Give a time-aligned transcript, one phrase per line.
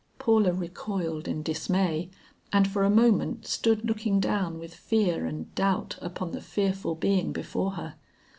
[0.17, 2.09] Paula recoiled in dismay,
[2.51, 7.31] and for a moment stood looking down with fear and doubt upon the fearful being
[7.31, 7.93] before her.